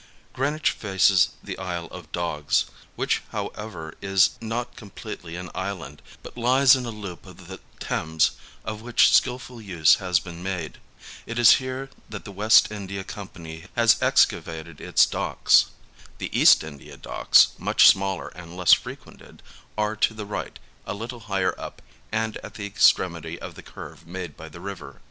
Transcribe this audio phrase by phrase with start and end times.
[0.33, 2.65] Greenwich faces the Isle of Dogs,
[2.95, 8.31] which however is not completely an island, but lies in a loop of the Thames
[8.65, 10.79] of which skilful use has been made.
[11.27, 15.67] It is here that the West India Company has excavated its docks.
[16.17, 19.43] The East India Docks, much smaller and less frequented,
[19.77, 20.57] are to the right
[20.87, 21.79] a little higher up
[22.11, 24.99] and at the extremity of the curve made by the river.